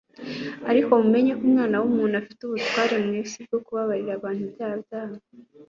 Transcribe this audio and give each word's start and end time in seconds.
Ariko 0.69 0.89
mumenye 1.01 1.31
ko 1.39 1.43
Umwana 1.47 1.75
w'umuntu 1.81 2.15
afite 2.21 2.41
ubutware 2.43 2.95
mu 3.05 3.11
isi 3.21 3.39
bwo 3.45 3.57
kubabarira 3.65 4.11
abantu 4.15 4.41
ibyaha 4.47 4.75
byabo. 4.85 5.17